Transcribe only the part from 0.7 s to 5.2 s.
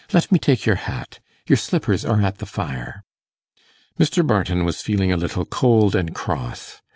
hat. Your slippers are at the fire.' Mr. Barton was feeling a